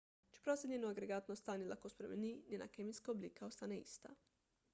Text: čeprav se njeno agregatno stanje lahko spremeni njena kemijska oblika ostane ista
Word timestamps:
čeprav 0.35 0.55
se 0.61 0.69
njeno 0.69 0.87
agregatno 0.95 1.35
stanje 1.41 1.67
lahko 1.73 1.91
spremeni 1.93 2.33
njena 2.49 2.69
kemijska 2.79 3.15
oblika 3.17 3.45
ostane 3.53 3.79
ista 3.85 4.17